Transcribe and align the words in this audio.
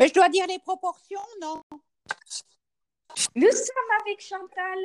Mais 0.00 0.08
je 0.08 0.14
dois 0.14 0.30
dire 0.30 0.46
les 0.46 0.58
proportions, 0.58 1.20
non? 1.42 1.60
Nous 3.34 3.50
sommes 3.50 4.00
avec 4.00 4.22
Chantal 4.22 4.78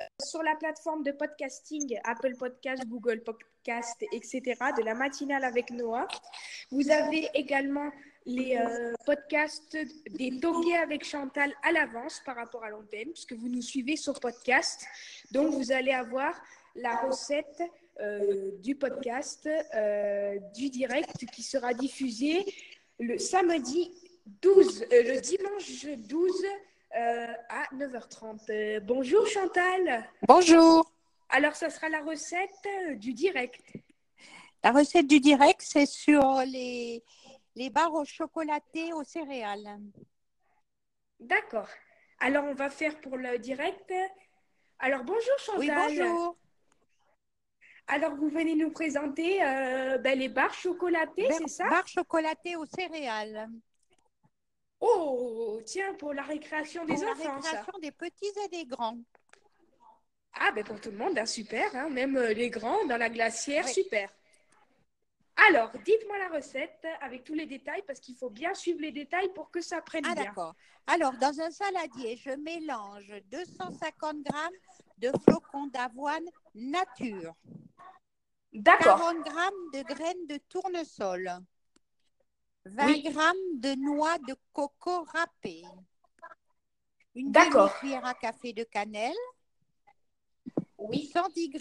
euh, 0.00 0.04
sur 0.24 0.42
la 0.42 0.56
plateforme 0.56 1.02
de 1.02 1.12
podcasting 1.12 2.00
Apple 2.04 2.36
Podcast, 2.38 2.82
Google 2.86 3.22
Podcast, 3.22 4.02
etc. 4.12 4.40
de 4.78 4.82
la 4.82 4.94
matinale 4.94 5.44
avec 5.44 5.72
Noah. 5.72 6.08
Vous 6.70 6.90
avez 6.90 7.28
également 7.34 7.90
les 8.24 8.56
euh, 8.56 8.94
podcasts 9.04 9.76
des 10.08 10.40
toquets 10.40 10.78
avec 10.78 11.04
Chantal 11.04 11.52
à 11.62 11.72
l'avance 11.72 12.22
par 12.24 12.36
rapport 12.36 12.64
à 12.64 12.70
l'antenne, 12.70 13.12
puisque 13.12 13.34
vous 13.34 13.50
nous 13.50 13.60
suivez 13.60 13.96
sur 13.96 14.18
podcast. 14.20 14.86
Donc, 15.32 15.52
vous 15.52 15.70
allez 15.70 15.92
avoir 15.92 16.34
la 16.76 16.96
recette 16.96 17.62
euh, 18.00 18.52
du 18.60 18.74
podcast, 18.74 19.46
du 20.54 20.70
direct 20.70 21.26
qui 21.30 21.42
sera 21.42 21.74
diffusé 21.74 22.46
le 22.98 23.18
samedi 23.18 23.92
12, 24.26 24.86
le 24.90 25.20
dimanche 25.20 25.86
12 26.08 26.46
à 26.92 27.64
9h30. 27.74 28.80
bonjour 28.80 29.26
Chantal. 29.26 30.08
Bonjour. 30.28 30.92
Alors, 31.28 31.56
ça 31.56 31.70
sera 31.70 31.88
la 31.88 32.00
recette 32.02 32.98
du 32.98 33.14
direct. 33.14 33.62
La 34.62 34.70
recette 34.70 35.06
du 35.06 35.18
direct, 35.18 35.62
c'est 35.62 35.86
sur 35.86 36.42
les 36.46 37.02
les 37.54 37.70
barres 37.70 37.94
au 37.94 38.04
chocolaté 38.04 38.92
aux 38.92 39.04
céréales. 39.04 39.78
D'accord. 41.20 41.68
Alors, 42.20 42.44
on 42.44 42.54
va 42.54 42.70
faire 42.70 43.00
pour 43.00 43.16
le 43.16 43.38
direct. 43.38 43.92
Alors, 44.78 45.04
bonjour 45.04 45.38
Chantal. 45.38 45.60
Oui, 45.60 45.98
bonjour. 45.98 46.36
Alors, 47.88 48.14
vous 48.14 48.28
venez 48.28 48.54
nous 48.54 48.70
présenter 48.70 49.42
euh, 49.42 49.98
ben, 49.98 50.18
les 50.18 50.28
barres 50.28 50.54
chocolatées, 50.54 51.28
c'est 51.32 51.48
ça? 51.48 51.68
Barres 51.68 51.88
chocolatées 51.88 52.56
aux 52.56 52.66
céréales. 52.66 53.50
Oh, 54.84 55.60
tiens, 55.64 55.94
pour 55.94 56.12
la 56.12 56.22
récréation 56.22 56.84
des 56.84 56.94
pour 56.94 57.04
enfants. 57.04 57.24
La 57.24 57.34
récréation 57.34 57.78
des 57.80 57.92
petits 57.92 58.32
et 58.44 58.48
des 58.48 58.64
grands. 58.64 58.98
Ah, 60.34 60.50
ben 60.50 60.64
pour 60.64 60.80
tout 60.80 60.90
le 60.90 60.96
monde, 60.96 61.16
hein, 61.16 61.26
super. 61.26 61.74
Hein, 61.76 61.88
même 61.88 62.16
euh, 62.16 62.32
les 62.32 62.50
grands 62.50 62.84
dans 62.86 62.96
la 62.96 63.08
glacière, 63.08 63.68
super. 63.68 64.10
Alors, 65.48 65.70
dites-moi 65.84 66.18
la 66.18 66.36
recette 66.36 66.84
avec 67.00 67.22
tous 67.22 67.34
les 67.34 67.46
détails 67.46 67.82
parce 67.86 68.00
qu'il 68.00 68.16
faut 68.16 68.28
bien 68.28 68.54
suivre 68.54 68.80
les 68.80 68.90
détails 68.90 69.32
pour 69.34 69.52
que 69.52 69.60
ça 69.60 69.80
prenne 69.82 70.04
ah, 70.04 70.14
bien. 70.14 70.24
d'accord. 70.24 70.54
Alors, 70.88 71.12
dans 71.12 71.40
un 71.40 71.50
saladier, 71.52 72.16
je 72.16 72.30
mélange 72.30 73.12
250 73.30 74.16
g 74.16 74.32
de 74.98 75.12
flocons 75.24 75.68
d'avoine 75.68 76.26
nature. 76.56 77.34
D'accord. 78.52 78.98
40 78.98 79.26
g 79.72 79.78
de 79.78 79.94
graines 79.94 80.26
de 80.26 80.38
tournesol. 80.48 81.30
20 82.74 82.86
g 82.88 83.12
de 83.54 83.74
noix 83.74 84.18
de 84.18 84.34
coco 84.52 85.04
râpées. 85.04 85.64
Une 87.14 87.32
cuillère 87.80 88.04
à 88.06 88.14
café 88.14 88.52
de 88.52 88.64
cannelle. 88.64 89.12
Oui. 90.78 91.10
110 91.12 91.52
g 91.52 91.58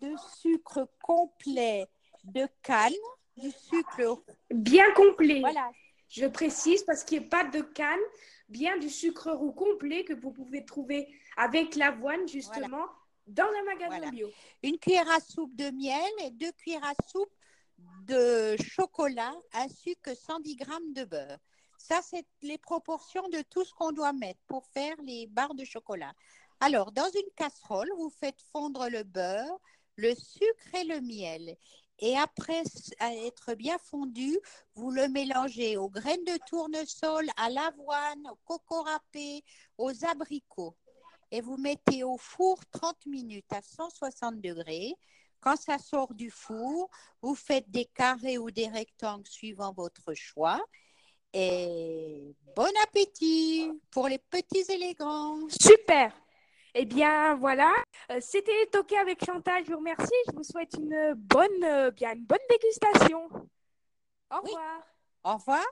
de 0.00 0.14
sucre 0.40 0.88
complet 1.02 1.86
de 2.24 2.48
canne, 2.62 2.92
du 3.36 3.50
sucre. 3.50 4.24
Bien 4.50 4.90
complet. 4.94 5.40
Voilà. 5.40 5.70
Je 6.08 6.26
précise 6.26 6.84
parce 6.84 7.04
qu'il 7.04 7.20
n'y 7.20 7.26
a 7.26 7.28
pas 7.28 7.44
de 7.44 7.60
canne, 7.60 8.00
bien 8.48 8.78
du 8.78 8.88
sucre 8.88 9.32
roux 9.32 9.52
complet 9.52 10.04
que 10.04 10.12
vous 10.12 10.30
pouvez 10.30 10.64
trouver 10.64 11.08
avec 11.36 11.74
l'avoine, 11.74 12.26
justement, 12.28 12.86
dans 13.26 13.44
un 13.44 13.64
magasin 13.64 14.10
bio. 14.10 14.30
Une 14.62 14.78
cuillère 14.78 15.10
à 15.10 15.20
soupe 15.20 15.54
de 15.56 15.70
miel 15.70 16.10
et 16.24 16.30
deux 16.30 16.52
cuillères 16.52 16.84
à 16.84 16.94
soupe 17.08 17.32
de 17.78 18.56
chocolat 18.62 19.34
ainsi 19.52 19.96
que 20.02 20.14
110 20.14 20.58
g 20.58 20.64
de 20.94 21.04
beurre. 21.04 21.38
Ça, 21.78 22.00
c'est 22.02 22.26
les 22.42 22.58
proportions 22.58 23.28
de 23.28 23.42
tout 23.42 23.64
ce 23.64 23.74
qu'on 23.74 23.92
doit 23.92 24.12
mettre 24.12 24.40
pour 24.46 24.66
faire 24.66 24.96
les 25.02 25.26
barres 25.26 25.54
de 25.54 25.64
chocolat. 25.64 26.14
Alors, 26.60 26.92
dans 26.92 27.10
une 27.10 27.30
casserole, 27.36 27.90
vous 27.96 28.10
faites 28.10 28.40
fondre 28.52 28.88
le 28.88 29.02
beurre, 29.02 29.58
le 29.96 30.14
sucre 30.14 30.74
et 30.74 30.84
le 30.84 31.00
miel. 31.00 31.56
Et 32.00 32.16
après 32.16 32.62
être 33.00 33.54
bien 33.54 33.78
fondu, 33.78 34.36
vous 34.74 34.90
le 34.90 35.08
mélangez 35.08 35.76
aux 35.76 35.88
graines 35.88 36.24
de 36.24 36.38
tournesol, 36.48 37.28
à 37.36 37.50
l'avoine, 37.50 38.26
au 38.30 38.36
coco 38.44 38.82
râpé, 38.82 39.44
aux 39.78 40.04
abricots. 40.04 40.76
Et 41.30 41.40
vous 41.40 41.56
mettez 41.56 42.02
au 42.02 42.16
four 42.16 42.58
30 42.72 43.06
minutes 43.06 43.52
à 43.52 43.62
160 43.62 44.40
degrés. 44.40 44.94
Quand 45.44 45.56
ça 45.56 45.76
sort 45.76 46.14
du 46.14 46.30
four, 46.30 46.88
vous 47.20 47.34
faites 47.34 47.70
des 47.70 47.84
carrés 47.84 48.38
ou 48.38 48.50
des 48.50 48.66
rectangles 48.66 49.26
suivant 49.26 49.74
votre 49.74 50.14
choix. 50.14 50.58
Et 51.34 52.34
bon 52.56 52.72
appétit 52.84 53.70
pour 53.90 54.08
les 54.08 54.18
petits 54.18 54.64
et 54.72 54.78
les 54.78 54.94
grands. 54.94 55.46
Super 55.50 56.12
eh 56.76 56.86
bien, 56.86 57.36
voilà. 57.36 57.72
Euh, 58.10 58.18
c'était 58.20 58.66
Toqué 58.72 58.98
avec 58.98 59.24
Chantal. 59.24 59.64
Je 59.64 59.70
vous 59.70 59.78
remercie. 59.78 60.10
Je 60.28 60.36
vous 60.36 60.42
souhaite 60.42 60.72
une 60.76 61.14
bonne, 61.14 61.62
euh, 61.62 61.92
bien, 61.92 62.14
une 62.14 62.24
bonne 62.24 62.36
dégustation. 62.50 63.28
Au 64.28 64.40
revoir. 64.40 64.82
Au 65.22 65.34
revoir. 65.34 65.64